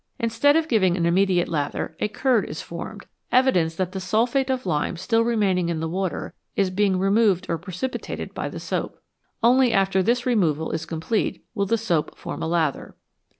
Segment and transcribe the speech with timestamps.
[0.17, 4.65] Instead of giving an immediate lather, a curd is formed evidence that the sulphate of
[4.65, 8.97] lime still remaining in the water is being removed or precipitated by the soap.
[9.43, 12.95] Only after this removal is complete will the soap form a lather.